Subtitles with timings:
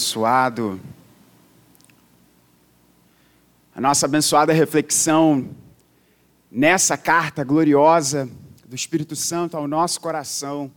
[0.00, 0.80] abençoado.
[3.74, 5.50] A nossa abençoada reflexão
[6.50, 8.26] nessa carta gloriosa
[8.64, 10.72] do Espírito Santo ao nosso coração,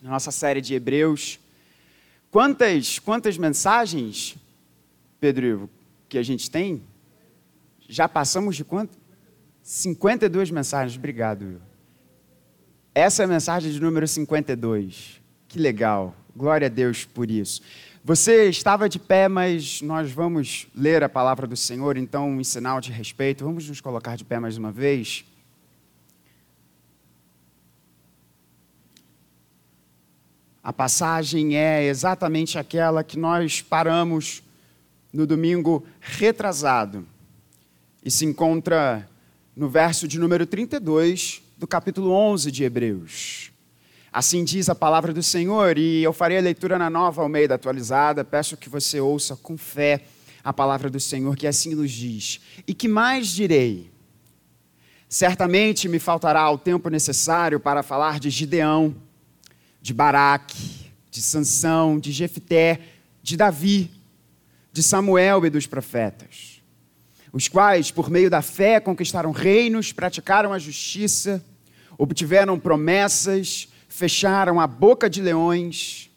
[0.00, 1.40] na nossa série de Hebreus.
[2.30, 4.36] Quantas, quantas mensagens,
[5.18, 5.68] Pedro
[6.08, 6.84] que a gente tem?
[7.88, 8.96] Já passamos de quanto?
[9.60, 11.60] 52 mensagens, obrigado.
[12.94, 15.20] Essa é a mensagem de número 52.
[15.48, 16.14] Que legal.
[16.34, 17.60] Glória a Deus por isso.
[18.02, 22.80] Você estava de pé, mas nós vamos ler a palavra do Senhor, então, em sinal
[22.80, 25.22] de respeito, vamos nos colocar de pé mais uma vez.
[30.64, 34.42] A passagem é exatamente aquela que nós paramos
[35.12, 37.06] no domingo retrasado
[38.02, 39.06] e se encontra
[39.54, 43.49] no verso de número 32 do capítulo 11 de Hebreus.
[44.12, 48.24] Assim diz a palavra do Senhor, e eu farei a leitura na nova Almeida atualizada.
[48.24, 50.02] Peço que você ouça com fé
[50.42, 52.40] a palavra do Senhor, que assim nos diz.
[52.66, 53.90] E que mais direi?
[55.08, 58.94] Certamente me faltará o tempo necessário para falar de Gideão,
[59.80, 62.80] de Baraque, de Sansão, de Jefté,
[63.22, 63.90] de Davi,
[64.72, 66.62] de Samuel e dos profetas,
[67.32, 71.44] os quais, por meio da fé, conquistaram reinos, praticaram a justiça,
[71.98, 76.08] obtiveram promessas, fecharam a boca de leões,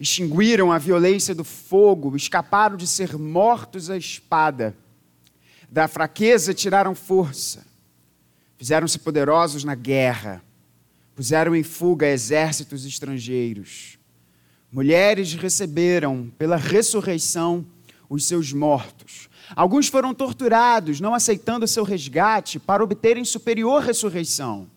[0.00, 4.74] extinguiram a violência do fogo, escaparam de ser mortos à espada.
[5.70, 7.64] Da fraqueza tiraram força,
[8.56, 10.42] fizeram-se poderosos na guerra,
[11.14, 13.98] puseram em fuga exércitos estrangeiros.
[14.72, 17.64] Mulheres receberam pela ressurreição
[18.08, 19.28] os seus mortos.
[19.54, 24.68] Alguns foram torturados, não aceitando seu resgate, para obterem superior ressurreição.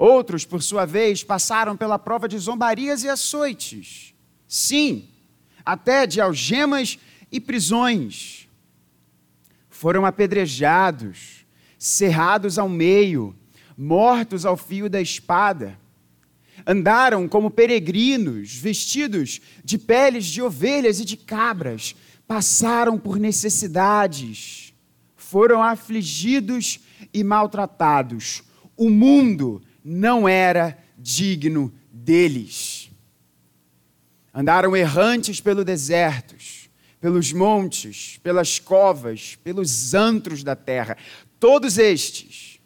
[0.00, 4.14] Outros, por sua vez, passaram pela prova de zombarias e açoites.
[4.48, 5.06] Sim,
[5.62, 6.98] até de algemas
[7.30, 8.48] e prisões.
[9.68, 11.44] Foram apedrejados,
[11.78, 13.36] cerrados ao meio,
[13.76, 15.78] mortos ao fio da espada.
[16.66, 21.94] Andaram como peregrinos, vestidos de peles de ovelhas e de cabras.
[22.26, 24.72] Passaram por necessidades.
[25.14, 26.80] Foram afligidos
[27.12, 28.42] e maltratados.
[28.78, 32.90] O mundo não era digno deles.
[34.32, 36.34] Andaram errantes pelo deserto,
[37.00, 40.96] pelos montes, pelas covas, pelos antros da terra.
[41.40, 42.60] Todos estes,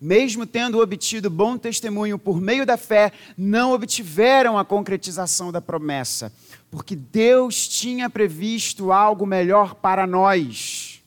[0.00, 6.32] mesmo tendo obtido bom testemunho por meio da fé, não obtiveram a concretização da promessa,
[6.70, 11.02] porque Deus tinha previsto algo melhor para nós,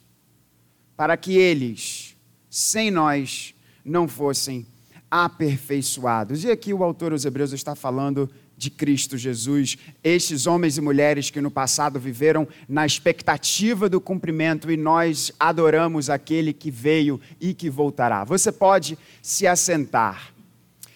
[0.95, 2.15] para que eles,
[2.49, 4.67] sem nós, não fossem
[5.09, 6.43] aperfeiçoados.
[6.43, 11.29] E aqui o autor aos Hebreus está falando de Cristo Jesus, estes homens e mulheres
[11.29, 17.53] que no passado viveram na expectativa do cumprimento e nós adoramos aquele que veio e
[17.53, 18.23] que voltará.
[18.23, 20.31] Você pode se assentar.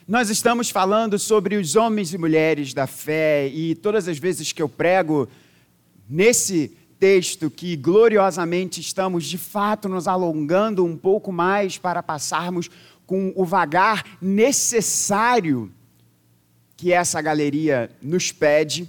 [0.07, 4.61] Nós estamos falando sobre os homens e mulheres da fé e todas as vezes que
[4.61, 5.27] eu prego
[6.09, 12.69] nesse texto que gloriosamente estamos de fato nos alongando um pouco mais para passarmos
[13.09, 15.71] com o vagar necessário
[16.77, 18.87] que essa galeria nos pede.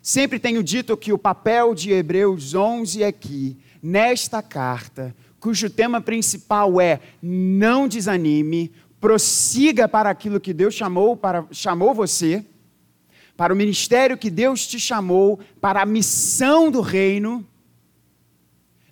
[0.00, 6.80] Sempre tenho dito que o papel de Hebreus 11 aqui, nesta carta, cujo tema principal
[6.80, 8.70] é não desanime,
[9.00, 12.46] prossiga para aquilo que Deus chamou, para, chamou você,
[13.36, 17.44] para o ministério que Deus te chamou, para a missão do reino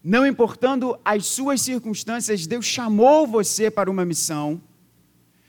[0.06, 4.62] não importando as suas circunstâncias, Deus chamou você para uma missão.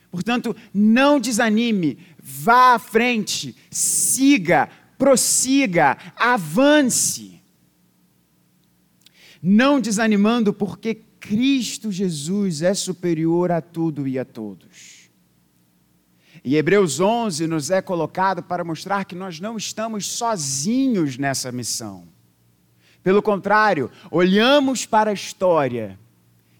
[0.10, 7.40] Portanto, não desanime, vá à frente, siga, prossiga, avance.
[9.44, 15.08] Não desanimando, porque Cristo Jesus é superior a tudo e a todos.
[16.44, 22.17] E Hebreus 11 nos é colocado para mostrar que nós não estamos sozinhos nessa missão.
[23.08, 25.98] Pelo contrário, olhamos para a história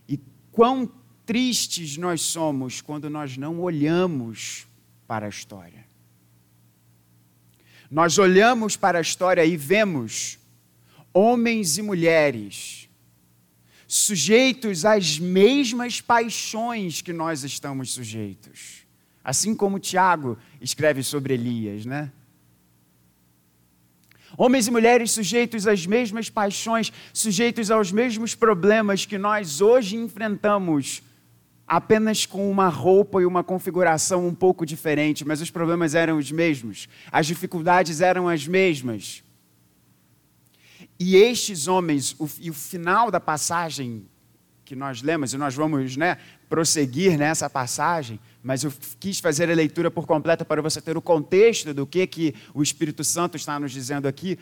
[0.08, 0.18] e
[0.50, 0.90] quão
[1.26, 4.66] tristes nós somos quando nós não olhamos
[5.06, 5.86] para a história.
[7.92, 10.40] Nós olhamos para a história e vemos
[11.14, 12.88] homens e mulheres
[13.86, 18.86] sujeitos às mesmas paixões que nós estamos sujeitos.
[19.22, 22.10] Assim como Tiago escreve sobre Elias, né?
[24.40, 31.02] Homens e mulheres sujeitos às mesmas paixões, sujeitos aos mesmos problemas que nós hoje enfrentamos,
[31.68, 36.32] apenas com uma roupa e uma configuração um pouco diferente, mas os problemas eram os
[36.32, 39.24] mesmos, as dificuldades eram as mesmas.
[41.00, 44.06] E estes homens, o, e o final da passagem
[44.68, 46.18] que nós lemos, e nós vamos né,
[46.50, 51.02] prosseguir nessa passagem, mas eu quis fazer a leitura por completa para você ter o
[51.02, 54.38] contexto do que, que o Espírito Santo está nos dizendo aqui.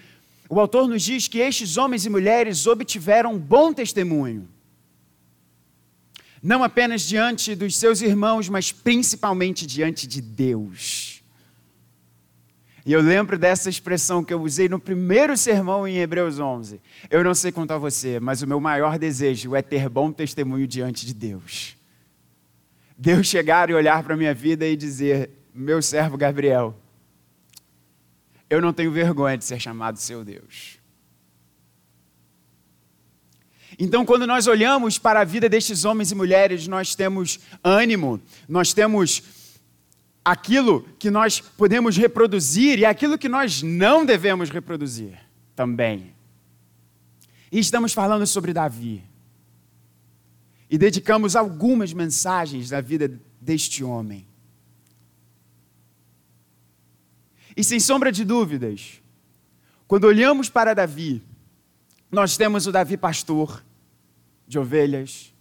[0.49, 4.47] O autor nos diz que estes homens e mulheres obtiveram bom testemunho,
[6.41, 11.14] não apenas diante dos seus irmãos, mas principalmente diante de Deus.
[12.85, 16.79] E eu lembro dessa expressão que eu usei no primeiro sermão em Hebreus 11.
[17.09, 21.03] Eu não sei a você, mas o meu maior desejo é ter bom testemunho diante
[21.03, 21.75] de Deus.
[22.95, 26.79] Deus chegar e olhar para a minha vida e dizer: Meu servo Gabriel,
[28.47, 30.79] eu não tenho vergonha de ser chamado seu Deus.
[33.79, 38.73] Então, quando nós olhamos para a vida destes homens e mulheres, nós temos ânimo, nós
[38.73, 39.23] temos
[40.25, 45.19] aquilo que nós podemos reproduzir e aquilo que nós não devemos reproduzir
[45.55, 46.15] também.
[47.51, 49.03] E estamos falando sobre Davi.
[50.67, 54.27] E dedicamos algumas mensagens da vida deste homem.
[57.55, 59.01] E sem sombra de dúvidas,
[59.87, 61.21] quando olhamos para Davi,
[62.11, 63.63] nós temos o Davi pastor
[64.47, 65.33] de ovelhas,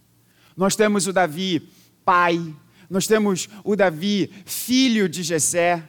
[0.55, 1.67] nós temos o Davi
[2.05, 2.55] pai,
[2.89, 5.83] nós temos o Davi, filho de Jessé.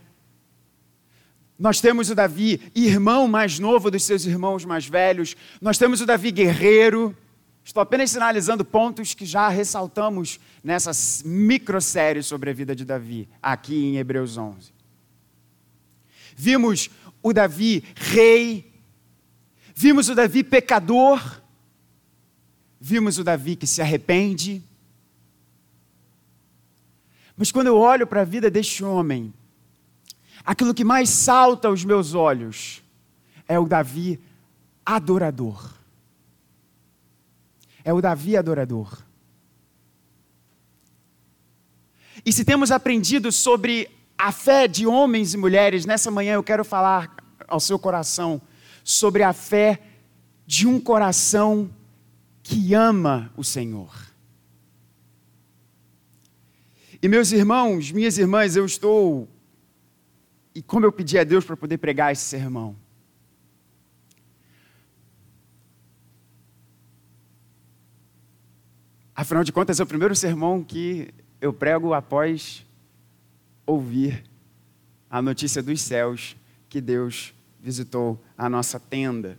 [1.58, 5.36] Nós temos o Davi, irmão mais novo dos seus irmãos mais velhos.
[5.60, 7.16] Nós temos o Davi guerreiro.
[7.64, 10.92] Estou apenas sinalizando pontos que já ressaltamos nessa
[11.24, 14.72] microsérie sobre a vida de Davi, aqui em Hebreus 11.
[16.36, 16.90] Vimos
[17.22, 18.72] o Davi rei,
[19.74, 21.42] vimos o Davi pecador,
[22.80, 24.62] vimos o Davi que se arrepende,
[27.36, 29.32] mas quando eu olho para a vida deste homem,
[30.44, 32.82] aquilo que mais salta aos meus olhos
[33.46, 34.18] é o Davi
[34.84, 35.74] adorador.
[37.84, 39.04] É o Davi adorador.
[42.24, 46.64] E se temos aprendido sobre a fé de homens e mulheres, nessa manhã eu quero
[46.64, 47.14] falar
[47.46, 48.40] ao seu coração
[48.82, 49.80] sobre a fé
[50.46, 51.70] de um coração
[52.42, 53.92] que ama o Senhor.
[57.02, 59.28] E meus irmãos, minhas irmãs, eu estou.
[60.54, 62.76] E como eu pedi a Deus para poder pregar esse sermão.
[69.14, 71.08] Afinal de contas, é o primeiro sermão que
[71.40, 72.66] eu prego após
[73.64, 74.24] ouvir
[75.10, 76.36] a notícia dos céus
[76.68, 79.38] que Deus visitou a nossa tenda.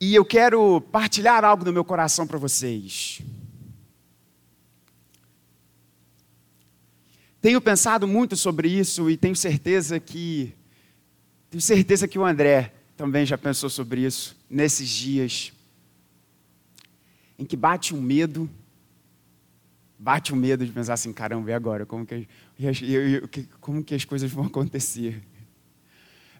[0.00, 3.20] E eu quero partilhar algo do meu coração para vocês.
[7.40, 10.52] Tenho pensado muito sobre isso e tenho certeza que
[11.48, 15.52] tenho certeza que o André também já pensou sobre isso nesses dias
[17.38, 18.50] em que bate um medo,
[19.96, 21.86] bate um medo de pensar assim, caramba, e agora?
[21.86, 22.28] Como que,
[23.60, 25.22] como que as coisas vão acontecer?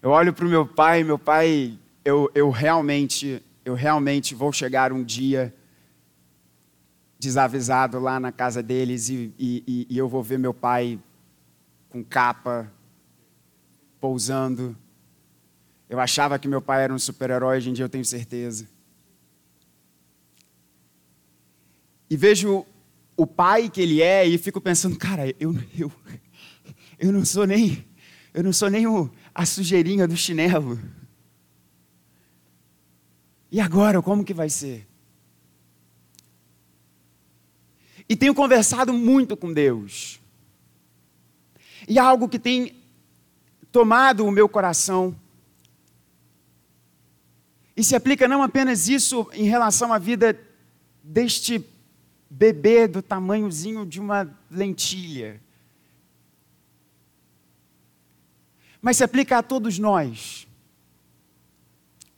[0.01, 4.91] Eu olho para o meu pai, meu pai, eu, eu realmente, eu realmente vou chegar
[4.91, 5.55] um dia
[7.19, 10.97] desavisado lá na casa deles e, e, e eu vou ver meu pai
[11.89, 12.71] com capa,
[13.99, 14.75] pousando.
[15.89, 18.67] Eu achava que meu pai era um super-herói, hoje em dia eu tenho certeza.
[22.09, 22.65] E vejo
[23.17, 25.91] o pai que ele é e fico pensando, cara, eu, eu,
[26.97, 27.85] eu não sou nem,
[28.33, 30.79] eu não sou nem o, a sujeirinha do chinelo.
[33.51, 34.88] E agora, como que vai ser?
[38.09, 40.19] E tenho conversado muito com Deus.
[41.87, 42.75] E algo que tem
[43.71, 45.15] tomado o meu coração.
[47.77, 50.37] E se aplica não apenas isso em relação à vida
[51.03, 51.63] deste
[52.29, 55.41] bebê do tamanhozinho de uma lentilha,
[58.81, 60.47] mas se aplica a todos nós.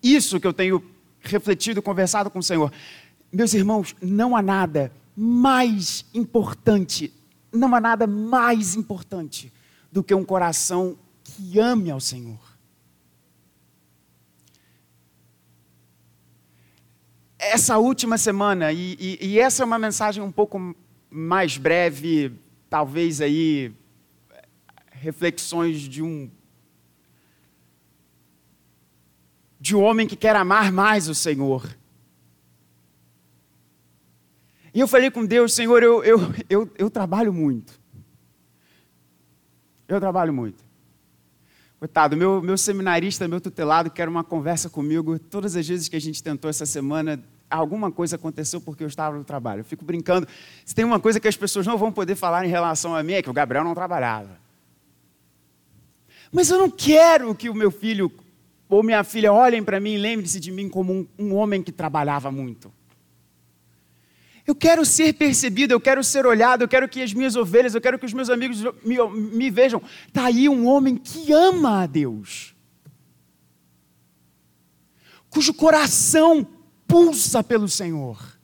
[0.04, 0.84] Isso que eu tenho
[1.22, 2.74] refletido, conversado com o Senhor.
[3.32, 7.14] Meus irmãos, não há nada mais importante,
[7.52, 9.52] não há nada mais importante
[9.92, 12.40] do que um coração que ame ao Senhor.
[17.38, 20.76] Essa última semana, e, e, e essa é uma mensagem um pouco
[21.10, 22.32] mais breve,
[22.70, 23.74] talvez aí
[24.92, 26.30] reflexões de um
[29.60, 31.78] de um homem que quer amar mais o Senhor.
[34.74, 37.80] E eu falei com Deus, Senhor, eu, eu, eu, eu trabalho muito.
[39.88, 40.64] Eu trabalho muito.
[41.78, 45.20] Coitado, meu, meu seminarista, meu tutelado, quer uma conversa comigo.
[45.20, 49.18] Todas as vezes que a gente tentou essa semana, alguma coisa aconteceu porque eu estava
[49.18, 49.62] no trabalho.
[49.62, 50.28] Eu fico brincando.
[50.66, 53.14] Se tem uma coisa que as pessoas não vão poder falar em relação a mim,
[53.14, 54.40] é que o Gabriel não trabalhava.
[56.32, 58.10] Mas eu não quero que o meu filho
[58.70, 61.74] ou minha filha olhem para mim e lembrem-se de mim como um, um homem que
[61.74, 62.72] trabalhava muito.
[64.52, 67.80] Eu quero ser percebido, eu quero ser olhado, eu quero que as minhas ovelhas, eu
[67.80, 69.82] quero que os meus amigos me, me vejam.
[70.06, 72.54] Está aí um homem que ama a Deus,
[75.30, 76.46] cujo coração
[76.86, 78.38] pulsa pelo Senhor,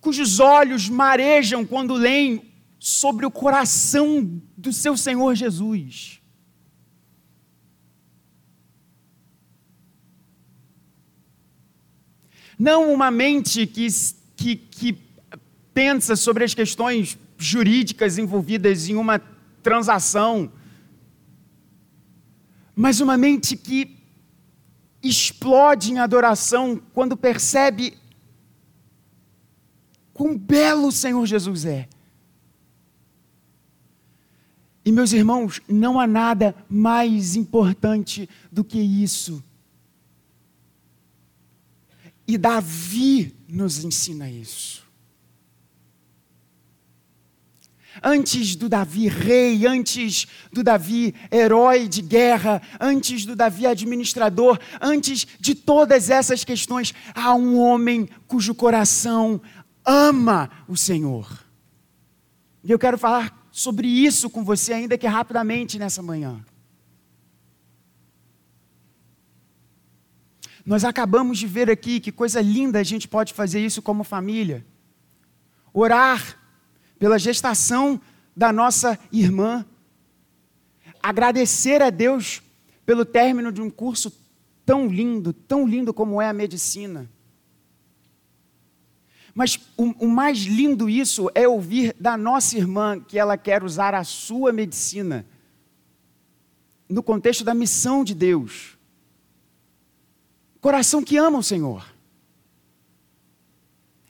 [0.00, 6.22] cujos olhos marejam quando leem sobre o coração do seu Senhor Jesus.
[12.58, 13.86] Não uma mente que,
[14.36, 14.98] que, que
[15.74, 19.18] pensa sobre as questões jurídicas envolvidas em uma
[19.62, 20.50] transação,
[22.74, 23.96] mas uma mente que
[25.02, 27.96] explode em adoração quando percebe
[30.12, 31.88] quão belo o Senhor Jesus é.
[34.84, 39.42] E meus irmãos, não há nada mais importante do que isso.
[42.26, 44.84] E Davi nos ensina isso.
[48.02, 55.26] Antes do Davi rei, antes do Davi herói de guerra, antes do Davi administrador, antes
[55.40, 59.40] de todas essas questões, há um homem cujo coração
[59.84, 61.26] ama o Senhor.
[62.62, 66.44] E eu quero falar sobre isso com você, ainda que rapidamente nessa manhã.
[70.66, 74.66] Nós acabamos de ver aqui que coisa linda a gente pode fazer isso como família.
[75.72, 76.36] Orar
[76.98, 78.00] pela gestação
[78.34, 79.64] da nossa irmã.
[81.00, 82.42] Agradecer a Deus
[82.84, 84.12] pelo término de um curso
[84.64, 87.08] tão lindo, tão lindo como é a medicina.
[89.32, 93.94] Mas o, o, mais lindo isso é ouvir da nossa irmã que ela quer usar
[93.94, 95.24] a sua medicina
[96.88, 98.75] no contexto da missão de Deus.
[100.66, 101.86] Coração que ama o Senhor.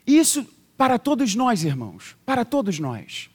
[0.07, 0.43] Isso
[0.75, 3.29] para todos nós, irmãos, para todos nós.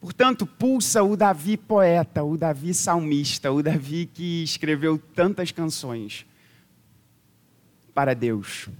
[0.00, 6.24] Portanto, pulsa o Davi poeta, o Davi salmista, o Davi que escreveu tantas canções
[7.92, 8.70] para Deus.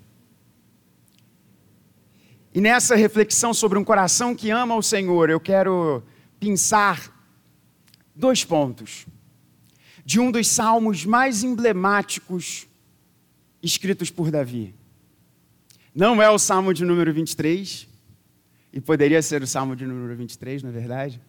[2.54, 6.02] E nessa reflexão sobre um coração que ama o Senhor, eu quero
[6.40, 7.14] pensar
[8.16, 9.06] dois pontos
[10.08, 12.66] de um dos salmos mais emblemáticos
[13.62, 14.74] escritos por Davi.
[15.94, 17.86] Não é o salmo de número 23,
[18.72, 21.20] e poderia ser o salmo de número 23, na verdade,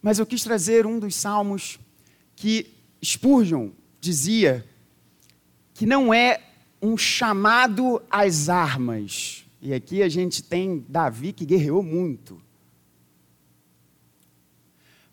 [0.00, 1.80] mas eu quis trazer um dos salmos
[2.36, 2.72] que
[3.04, 4.64] Spurgeon dizia
[5.74, 6.40] que não é
[6.80, 9.44] um chamado às armas.
[9.60, 12.40] E aqui a gente tem Davi que guerreou muito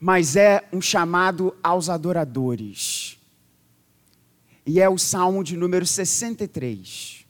[0.06, 3.18] mas é um chamado aos adoradores.
[4.64, 7.26] E é o Salmo de número 63.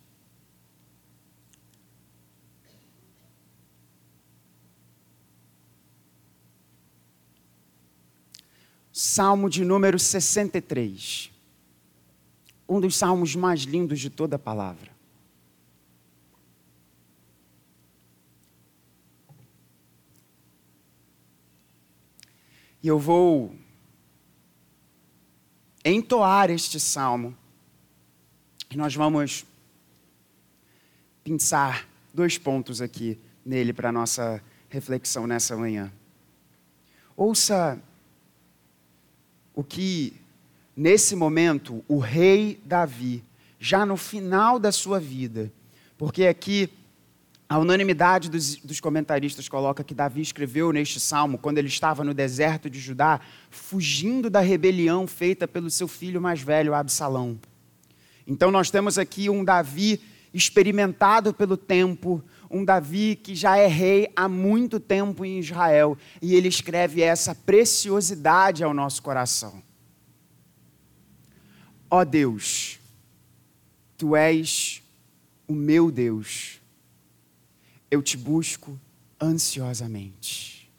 [8.92, 11.32] Salmo de número 63.
[12.68, 14.95] Um dos salmos mais lindos de toda a palavra.
[22.86, 23.52] E eu vou
[25.84, 27.36] entoar este salmo.
[28.70, 29.44] E nós vamos
[31.24, 34.40] pensar dois pontos aqui nele para nossa
[34.70, 35.92] reflexão nessa manhã.
[37.18, 37.82] Ouça
[39.56, 40.14] o que,
[40.78, 43.24] nesse momento, o rei Davi,
[43.60, 45.52] já no final da sua vida,
[45.98, 46.70] porque aqui
[47.48, 52.14] a unanimidade dos, dos, comentaristas coloca que Davi escreveu neste salmo quando ele estava no
[52.14, 53.22] deserto de Judá,
[53.52, 57.40] fugindo da rebelião feita pelo seu filho mais velho, Absalão.
[58.26, 60.02] Então nós temos aqui um Davi
[60.34, 66.34] experimentado pelo tempo, um Davi que já é rei há muito tempo em Israel, e
[66.34, 69.62] ele escreve essa preciosidade ao nosso coração.
[71.92, 72.80] Ó oh Deus,
[73.96, 74.82] tu és
[75.48, 76.60] o meu Deus
[77.90, 78.80] eu te busco
[79.22, 80.72] ansiosamente.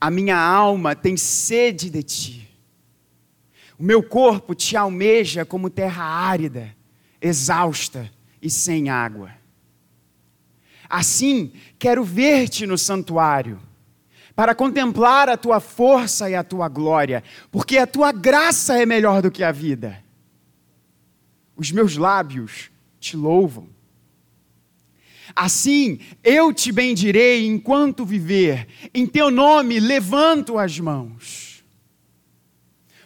[0.00, 2.48] A minha alma tem sede de ti.
[3.78, 6.76] O meu corpo te almeja como terra árida,
[7.20, 8.10] exausta
[8.42, 9.32] e sem água.
[10.88, 13.60] Assim, quero ver-te no santuário,
[14.34, 19.22] para contemplar a tua força e a tua glória, porque a tua graça é melhor
[19.22, 20.02] do que a vida.
[21.56, 23.68] Os meus lábios te louvam.
[25.34, 31.64] Assim, eu te bendirei enquanto viver, em teu nome levanto as mãos.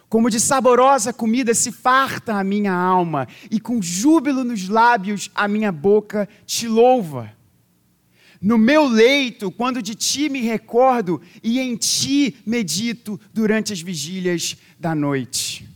[0.08, 5.48] Como de saborosa comida se farta a minha alma, e com júbilo nos lábios a
[5.48, 7.32] minha boca te louva.
[8.40, 14.56] No meu leito, quando de ti me recordo, e em ti medito durante as vigílias
[14.78, 15.73] da noite.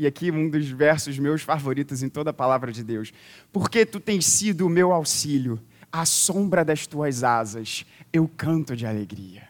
[0.00, 3.12] E aqui um dos versos meus favoritos em toda a palavra de Deus.
[3.52, 5.60] Porque tu tens sido o meu auxílio,
[5.92, 9.46] à sombra das tuas asas, eu canto de alegria.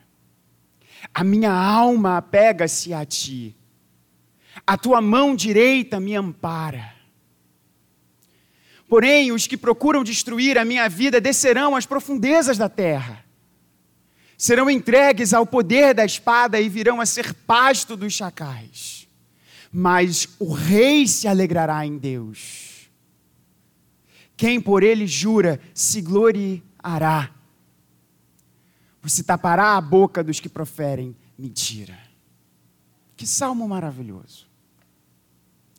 [1.14, 3.56] A minha alma apega-se a ti,
[4.66, 6.94] a tua mão direita me ampara.
[8.88, 13.24] Porém, os que procuram destruir a minha vida descerão às profundezas da terra.
[14.36, 18.99] Serão entregues ao poder da espada e virão a ser pasto dos chacais.
[19.72, 22.90] Mas o rei se alegrará em Deus.
[24.36, 27.30] Quem por ele jura se gloriará.
[29.02, 31.98] Você tapará a boca dos que proferem mentira.
[33.16, 34.46] Que salmo maravilhoso.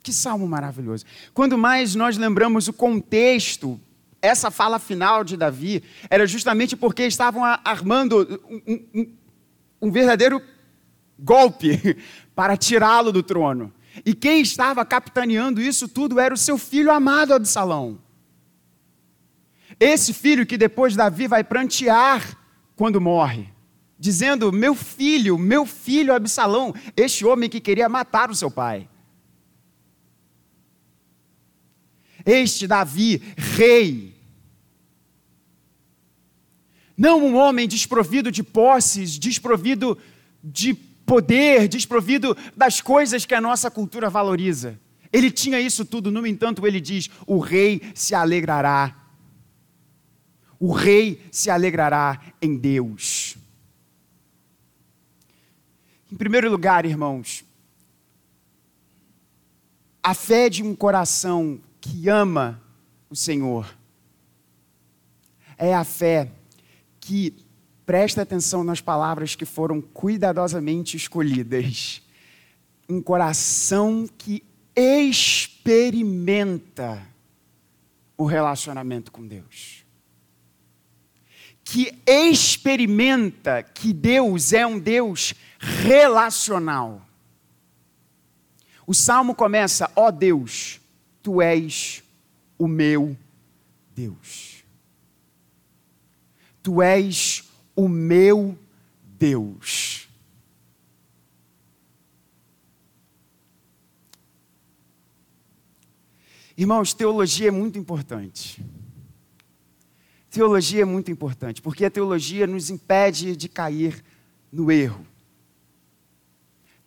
[0.04, 1.06] Que salmo maravilhoso.
[1.34, 3.80] Quando mais nós lembramos o contexto,
[4.22, 9.14] essa fala final de Davi, era justamente porque estavam armando um, um,
[9.82, 10.42] um verdadeiro
[11.18, 11.98] golpe
[12.36, 13.74] para tirá-lo do trono.
[14.06, 18.00] E quem estava capitaneando isso tudo era o seu filho amado Absalão.
[19.80, 22.38] Esse filho que depois Davi vai prantear
[22.76, 23.48] quando morre,
[23.98, 28.88] dizendo: Meu filho, meu filho Absalão, este homem que queria matar o seu pai.
[32.26, 34.16] Este Davi, rei.
[36.96, 39.98] Não um homem desprovido de posses, desprovido
[40.44, 44.80] de poder, desprovido das coisas que a nossa cultura valoriza.
[45.12, 48.96] Ele tinha isso tudo, no entanto, ele diz: o rei se alegrará.
[50.58, 53.36] O rei se alegrará em Deus.
[56.10, 57.44] Em primeiro lugar, irmãos,
[60.02, 62.64] a fé de um coração que ama
[63.10, 63.78] o Senhor.
[65.58, 66.32] É a fé
[67.02, 67.36] que
[67.92, 72.02] presta atenção nas palavras que foram cuidadosamente escolhidas.
[72.88, 75.46] Um coração que experimenta
[78.18, 79.84] o relacionamento com Deus.
[81.66, 87.06] Que experimenta que Deus é um Deus relacional.
[88.88, 90.80] O salmo começa: ó oh Deus,
[91.22, 92.02] Tu és
[92.58, 93.18] o meu
[93.94, 94.64] Deus.
[96.64, 97.51] Tu és
[97.84, 98.56] o meu
[99.18, 100.08] Deus.
[106.56, 108.64] Irmãos, teologia é muito importante.
[110.30, 114.04] Teologia é muito importante, porque a teologia nos impede de cair
[114.52, 115.04] no erro.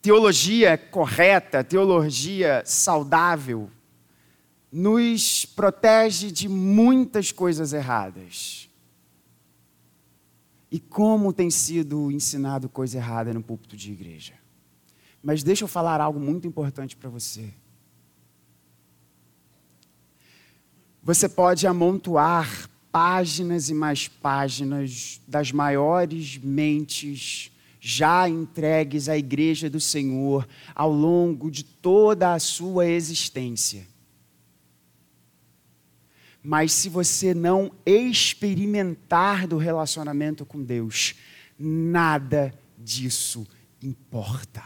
[0.01, 3.69] Teologia correta, teologia saudável,
[4.71, 8.69] nos protege de muitas coisas erradas.
[10.75, 14.35] E como tem sido ensinado coisa errada no púlpito de igreja.
[15.23, 17.55] Mas deixa eu falar algo muito importante para você.
[21.01, 29.79] Você pode amontoar páginas e mais páginas das maiores mentes já entregues à igreja do
[29.79, 33.87] Senhor ao longo de toda a sua existência.
[36.45, 41.15] Mas se você não experimentar do relacionamento com Deus,
[41.59, 43.47] nada disso
[43.83, 44.63] importa.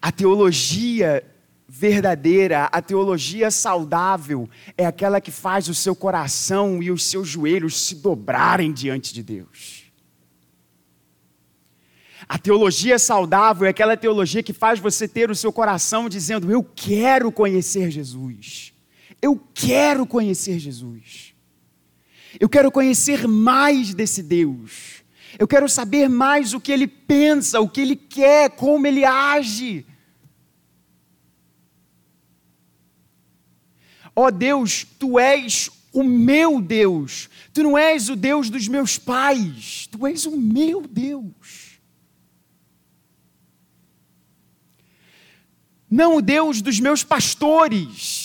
[0.00, 1.22] A teologia
[1.68, 4.48] verdadeira, a teologia saudável,
[4.78, 9.22] é aquela que faz o seu coração e os seus joelhos se dobrarem diante de
[9.22, 9.92] Deus.
[12.26, 16.64] A teologia saudável é aquela teologia que faz você ter o seu coração dizendo: Eu
[16.64, 18.71] quero conhecer Jesus.
[19.22, 21.32] Eu quero conhecer Jesus.
[22.40, 25.04] Eu quero conhecer mais desse Deus.
[25.38, 29.86] Eu quero saber mais o que ele pensa, o que ele quer, como ele age.
[34.14, 37.30] Ó oh Deus, tu és o meu Deus.
[37.52, 39.86] Tu não és o Deus dos meus pais.
[39.90, 41.80] Tu és o meu Deus.
[45.88, 48.21] Não o Deus dos meus pastores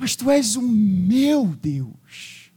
[0.00, 2.50] mas tu és o meu Deus.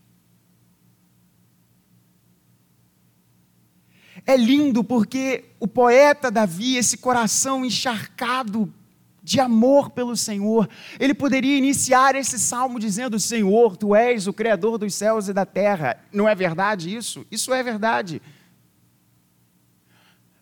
[4.25, 8.73] É lindo porque o poeta Davi, esse coração encharcado
[9.21, 14.77] de amor pelo Senhor, ele poderia iniciar esse salmo dizendo: Senhor, tu és o Criador
[14.77, 16.01] dos céus e da terra.
[16.13, 17.27] Não é verdade isso?
[17.29, 18.21] Isso é verdade.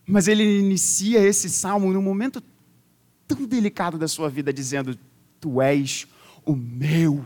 [0.05, 2.43] Mas ele inicia esse salmo num momento
[3.27, 4.95] tão delicado da sua vida, dizendo:
[5.39, 6.20] Tu és o
[6.55, 7.25] meu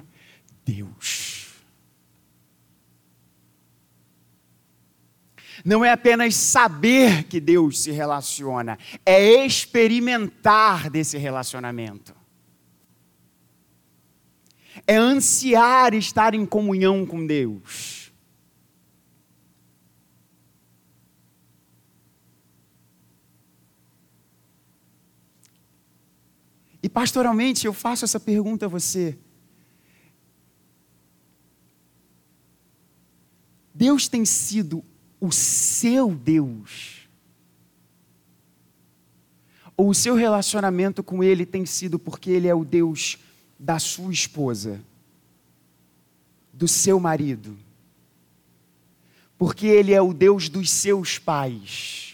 [0.63, 1.35] Deus.
[5.65, 12.15] não é apenas saber que Deus se relaciona, é experimentar desse relacionamento.
[14.85, 18.04] É ansiar estar em comunhão com Deus.
[26.85, 29.17] E pastoralmente eu faço essa pergunta a você.
[33.73, 34.83] Deus tem sido
[35.19, 37.09] o seu Deus?
[39.75, 43.17] Ou o seu relacionamento com Ele tem sido porque Ele é o Deus
[43.57, 44.79] da sua esposa,
[46.53, 47.57] do seu marido,
[49.39, 52.04] porque Ele é o Deus dos seus pais?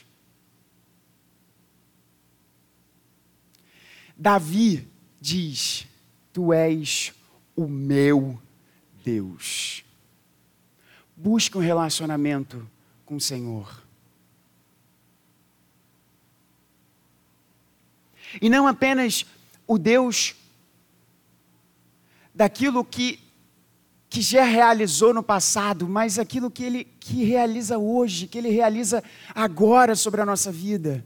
[4.21, 4.87] Davi
[5.19, 5.87] diz:
[6.31, 7.11] Tu és
[7.55, 8.39] o meu
[9.03, 9.83] Deus.
[11.17, 12.69] Busque um relacionamento
[13.03, 13.81] com o Senhor.
[18.39, 19.25] E não apenas
[19.65, 20.35] o Deus
[22.31, 23.19] daquilo que,
[24.07, 29.03] que já realizou no passado, mas aquilo que Ele que realiza hoje, que Ele realiza
[29.33, 31.03] agora sobre a nossa vida.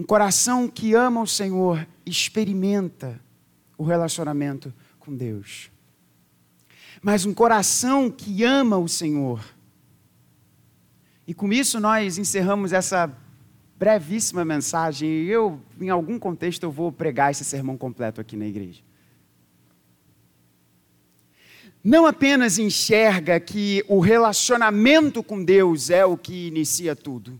[0.00, 3.20] Um coração que ama o Senhor experimenta
[3.76, 5.70] o relacionamento com Deus.
[7.02, 9.44] Mas um coração que ama o Senhor.
[11.26, 13.14] E com isso nós encerramos essa
[13.78, 15.06] brevíssima mensagem.
[15.26, 18.80] Eu, em algum contexto, eu vou pregar esse sermão completo aqui na igreja.
[21.84, 27.38] Não apenas enxerga que o relacionamento com Deus é o que inicia tudo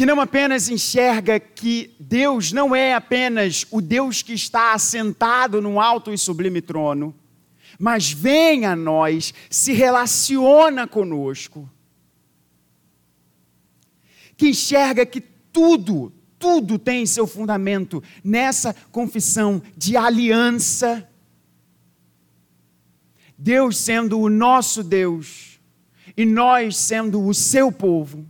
[0.00, 5.78] que não apenas enxerga que Deus não é apenas o Deus que está assentado num
[5.78, 7.14] alto e sublime trono,
[7.78, 11.70] mas vem a nós, se relaciona conosco.
[14.38, 21.06] Que enxerga que tudo, tudo tem seu fundamento nessa confissão de aliança.
[23.36, 25.60] Deus sendo o nosso Deus
[26.16, 28.26] e nós sendo o seu povo.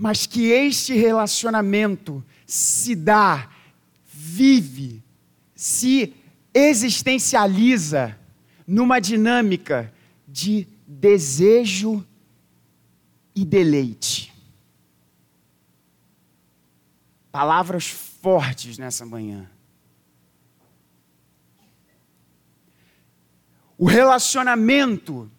[0.00, 3.50] Mas que este relacionamento se dá,
[4.02, 5.04] vive,
[5.54, 6.14] se
[6.54, 8.18] existencializa
[8.66, 9.92] numa dinâmica
[10.26, 12.02] de desejo
[13.34, 14.32] e deleite.
[17.30, 19.50] Palavras fortes nessa manhã.
[23.76, 25.30] O relacionamento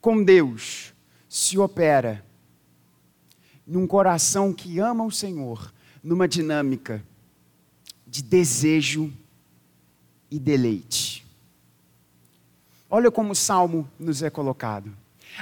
[0.00, 0.94] com Deus
[1.28, 2.24] se opera
[3.66, 5.72] num coração que ama o Senhor,
[6.02, 7.02] numa dinâmica
[8.06, 9.12] de desejo
[10.30, 11.24] e deleite.
[12.90, 14.94] Olha como o salmo nos é colocado.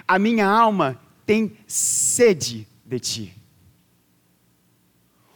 [0.06, 3.36] A minha alma tem sede de ti.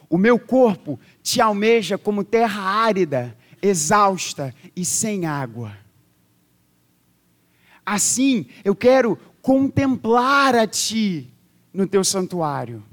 [0.09, 5.77] O meu corpo te almeja como terra árida, exausta e sem água.
[7.85, 11.34] Assim, eu quero contemplar a ti
[11.75, 12.83] no teu santuário.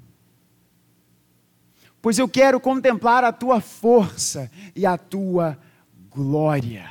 [2.02, 5.56] Pois eu quero contemplar a tua força e a tua
[6.10, 6.90] glória.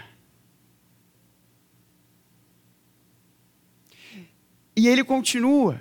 [4.73, 5.77] E ele continua,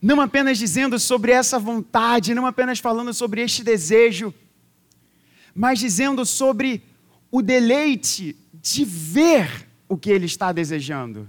[0.00, 4.32] não apenas dizendo sobre essa vontade, não apenas falando sobre este desejo,
[5.52, 6.84] mas dizendo sobre
[7.32, 11.28] o deleite de ver o que ele está desejando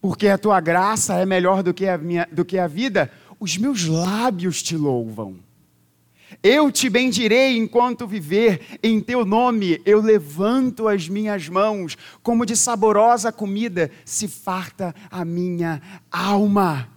[0.00, 3.56] porque a tua graça é melhor do que a, minha, do que a vida, os
[3.56, 5.38] meus lábios te louvam.
[6.42, 12.56] Eu te bendirei enquanto viver, em teu nome eu levanto as minhas mãos, como de
[12.56, 16.88] saborosa comida se farta a minha alma.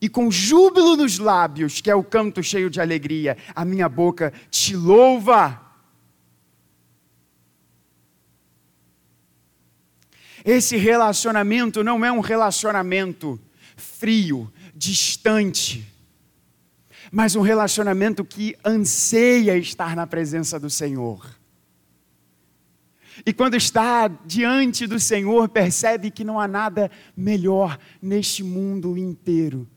[0.00, 4.32] E com júbilo nos lábios, que é o canto cheio de alegria, a minha boca
[4.50, 5.69] te louva.
[10.50, 13.40] Esse relacionamento não é um relacionamento
[13.76, 15.86] frio, distante,
[17.12, 21.38] mas um relacionamento que anseia estar na presença do Senhor.
[23.24, 29.68] E quando está diante do Senhor, percebe que não há nada melhor neste mundo inteiro.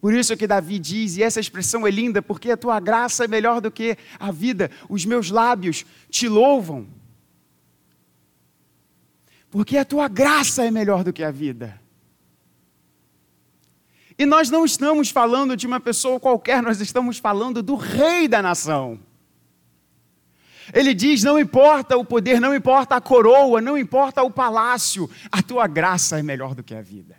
[0.00, 3.28] Por isso que Davi diz, e essa expressão é linda, porque a tua graça é
[3.28, 7.03] melhor do que a vida, os meus lábios te louvam.
[9.54, 11.80] Porque a tua graça é melhor do que a vida.
[14.18, 18.42] E nós não estamos falando de uma pessoa qualquer, nós estamos falando do rei da
[18.42, 18.98] nação.
[20.72, 25.40] Ele diz: não importa o poder, não importa a coroa, não importa o palácio, a
[25.40, 27.16] tua graça é melhor do que a vida.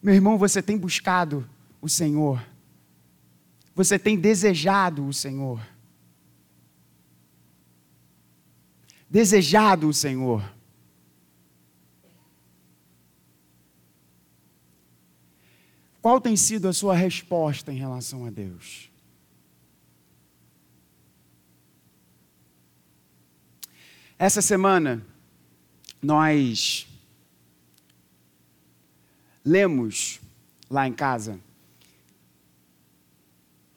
[0.00, 1.44] Meu irmão, você tem buscado
[1.82, 2.40] o Senhor,
[3.74, 5.60] você tem desejado o Senhor.
[9.14, 10.42] desejado o Senhor.
[16.02, 18.90] Qual tem sido a sua resposta em relação a Deus?
[24.18, 25.06] Essa semana,
[26.02, 26.88] nós
[29.44, 30.20] lemos
[30.68, 31.38] lá em casa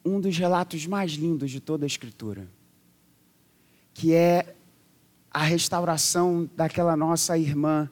[0.08, 2.48] um dos relatos mais lindos de toda a Escritura,
[3.92, 4.54] que é
[5.30, 7.88] a restauração daquela nossa irmã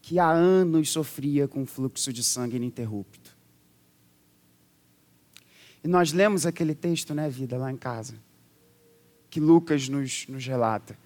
[0.00, 3.36] que há anos sofria com fluxo de sangue ininterrupto.
[5.84, 8.14] E nós lemos aquele texto, né, vida, lá em casa,
[9.28, 10.96] que Lucas nos, nos relata.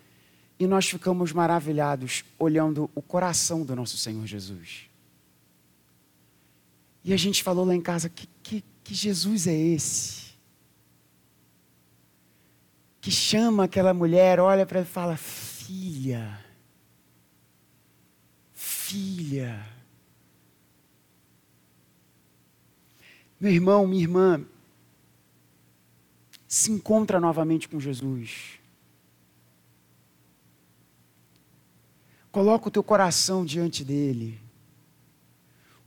[0.58, 4.90] E nós ficamos maravilhados olhando o coração do nosso Senhor Jesus.
[7.04, 10.25] E a gente falou lá em casa: que, que, que Jesus é esse?
[13.06, 16.44] Que chama aquela mulher, olha para ela e fala: Filha,
[18.52, 19.64] filha.
[23.38, 24.44] Meu irmão, minha irmã,
[26.48, 28.58] se encontra novamente com Jesus.
[32.32, 34.36] Coloca o teu coração diante dele.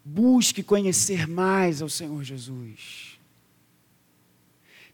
[0.06, 3.19] Busque conhecer mais ao Senhor Jesus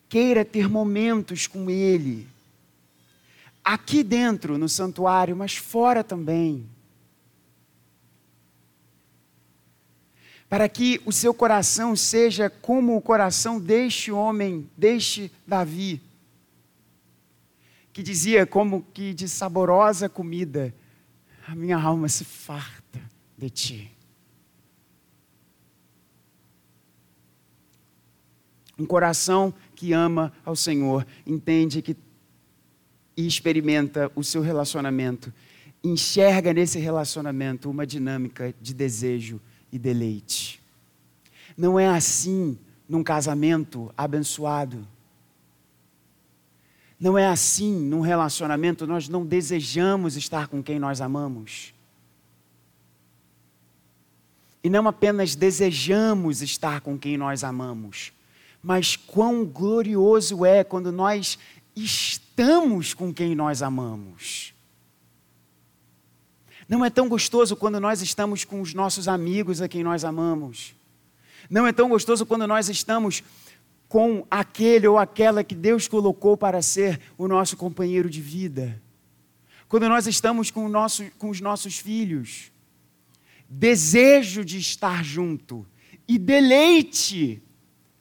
[0.10, 2.28] queira ter momentos com Ele,
[3.64, 6.70] aqui dentro no santuário, mas fora também.
[10.48, 16.02] Para que o seu coração seja como o coração deste homem, deste Davi,
[17.92, 20.74] que dizia como que de saborosa comida,
[21.48, 23.02] a minha alma se farta
[23.38, 23.95] de ti.
[28.78, 31.96] Um coração que ama ao Senhor, entende que
[33.18, 35.34] e experimenta o seu relacionamento,
[35.84, 39.40] enxerga nesse relacionamento uma dinâmica de desejo
[39.72, 40.62] e deleite.
[41.58, 42.58] Não é assim
[42.88, 44.86] num casamento abençoado.
[47.00, 51.74] Não é assim num relacionamento, nós não desejamos estar com quem nós amamos.
[54.64, 58.12] E não apenas desejamos estar com quem nós amamos,
[58.66, 61.38] mas quão glorioso é quando nós
[61.76, 64.56] estamos com quem nós amamos.
[66.68, 70.74] Não é tão gostoso quando nós estamos com os nossos amigos a quem nós amamos.
[71.48, 73.24] Não é tão gostoso quando nós estamos
[73.88, 78.82] com aquele ou aquela que Deus colocou para ser o nosso companheiro de vida.
[79.68, 82.52] Quando nós estamos com, nosso, com os nossos filhos.
[83.48, 85.68] Desejo de estar junto
[86.08, 87.44] e deleite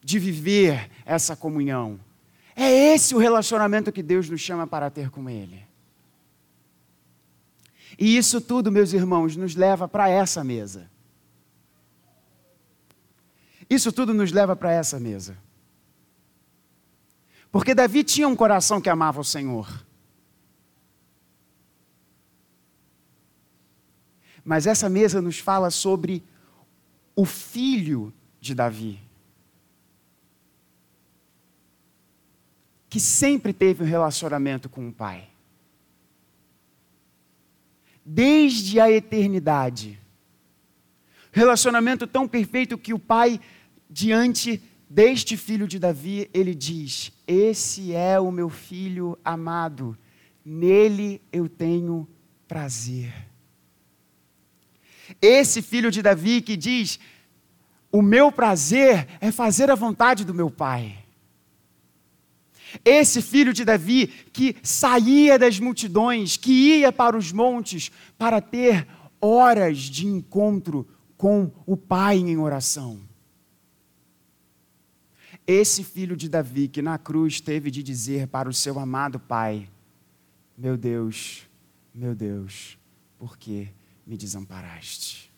[0.05, 1.99] de viver essa comunhão.
[2.55, 5.65] É esse o relacionamento que Deus nos chama para ter com Ele.
[7.99, 10.91] E isso tudo, meus irmãos, nos leva para essa mesa.
[13.69, 15.39] Isso tudo nos leva para essa mesa.
[17.51, 19.85] Porque Davi tinha um coração que amava o Senhor.
[24.45, 26.23] Mas essa mesa nos fala sobre
[27.17, 29.04] o filho de Davi.
[32.95, 35.29] Que sempre teve um relacionamento com o Pai.
[38.07, 39.99] Desde a eternidade.
[41.33, 43.41] Relacionamento tão perfeito que o Pai,
[43.91, 49.99] diante deste filho de Davi, ele diz: Esse é o meu filho amado,
[50.45, 52.09] nele eu tenho
[52.47, 53.13] prazer.
[55.21, 57.01] Esse filho de Davi que diz:
[57.91, 61.04] O meu prazer é fazer a vontade do meu Pai.
[62.85, 68.87] Esse filho de Davi que saía das multidões, que ia para os montes para ter
[69.21, 73.01] horas de encontro com o Pai em oração.
[75.47, 79.69] Esse filho de Davi que na cruz teve de dizer para o seu amado Pai:
[80.57, 81.47] Meu Deus,
[81.95, 82.79] meu Deus,
[83.19, 83.69] por que
[84.07, 85.31] me desamparaste?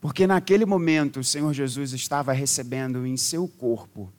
[0.00, 4.12] Porque naquele momento o Senhor Jesus estava recebendo em seu corpo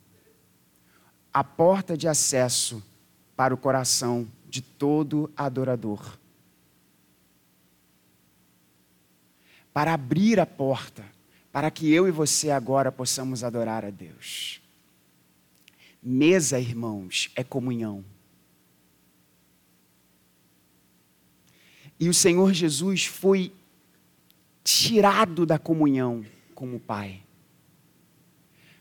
[1.36, 2.82] a porta de acesso
[3.36, 6.18] para o coração de todo adorador.
[9.70, 11.04] Para abrir a porta,
[11.52, 14.62] para que eu e você agora possamos adorar a Deus.
[16.02, 18.02] Mesa, irmãos, é comunhão.
[22.00, 23.52] E o Senhor Jesus foi
[24.64, 27.25] tirado da comunhão com o Pai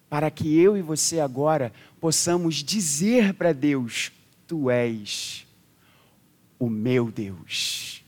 [0.09, 4.11] para que eu e você agora possamos dizer para Deus:
[4.47, 5.45] Tu és
[6.59, 8.03] o meu Deus.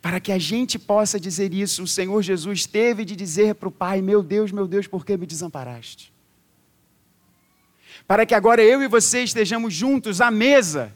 [0.00, 3.72] Para que a gente possa dizer isso, o Senhor Jesus teve de dizer para o
[3.72, 6.12] Pai: Meu Deus, meu Deus, por que me desamparaste?
[8.06, 10.94] Para que agora eu e você estejamos juntos à mesa,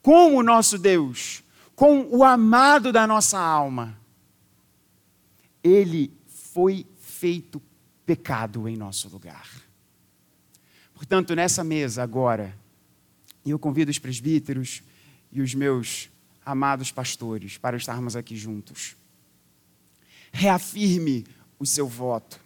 [0.00, 1.44] com o nosso Deus,
[1.76, 3.98] com o amado da nossa alma.
[5.62, 6.86] Ele foi
[7.22, 7.62] feito
[8.04, 9.48] pecado em nosso lugar.
[10.92, 12.52] Portanto, nessa mesa agora,
[13.46, 14.82] eu convido os presbíteros
[15.30, 16.10] e os meus
[16.44, 18.96] amados pastores para estarmos aqui juntos.
[20.32, 21.24] Reafirme
[21.60, 22.40] o seu voto,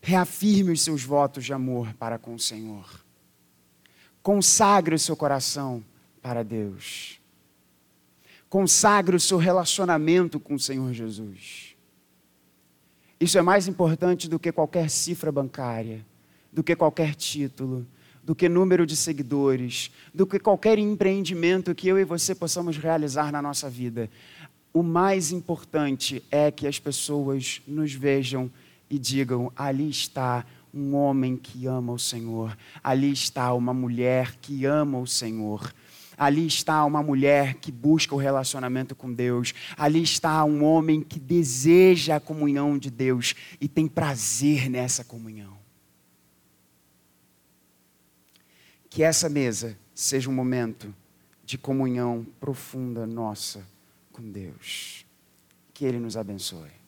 [0.00, 3.04] reafirme os seus votos de amor para com o Senhor.
[4.22, 5.84] Consagre o seu coração
[6.22, 7.20] para Deus.
[8.48, 11.71] Consagre o seu relacionamento com o Senhor Jesus.
[13.22, 16.04] Isso é mais importante do que qualquer cifra bancária,
[16.52, 17.86] do que qualquer título,
[18.20, 23.30] do que número de seguidores, do que qualquer empreendimento que eu e você possamos realizar
[23.30, 24.10] na nossa vida.
[24.74, 28.50] O mais importante é que as pessoas nos vejam
[28.90, 34.64] e digam: ali está um homem que ama o Senhor, ali está uma mulher que
[34.64, 35.72] ama o Senhor.
[36.16, 39.54] Ali está uma mulher que busca o relacionamento com Deus.
[39.76, 45.56] Ali está um homem que deseja a comunhão de Deus e tem prazer nessa comunhão.
[48.90, 50.94] Que essa mesa seja um momento
[51.44, 53.66] de comunhão profunda nossa
[54.12, 55.06] com Deus.
[55.72, 56.81] Que Ele nos abençoe.